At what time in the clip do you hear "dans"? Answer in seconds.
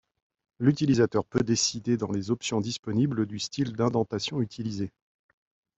1.95-2.11